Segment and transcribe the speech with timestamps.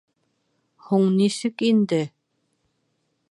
[0.85, 2.01] Һуң нисек инде!